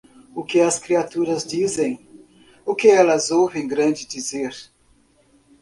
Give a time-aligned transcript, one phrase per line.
[0.33, 1.99] O que as criaturas dizem?
[2.65, 4.51] O que eles ouvem grande dizer.